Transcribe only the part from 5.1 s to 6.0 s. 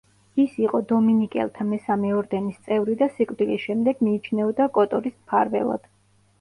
მფარველად.